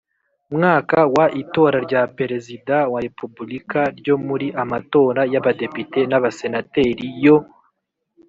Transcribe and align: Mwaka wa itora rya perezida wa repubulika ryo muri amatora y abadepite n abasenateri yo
Mwaka 0.55 0.97
wa 1.15 1.25
itora 1.41 1.77
rya 1.87 2.01
perezida 2.17 2.75
wa 2.91 2.99
repubulika 3.05 3.79
ryo 3.99 4.15
muri 4.25 4.47
amatora 4.63 5.21
y 5.33 5.37
abadepite 5.41 5.99
n 6.09 6.13
abasenateri 6.19 7.07
yo 7.23 7.35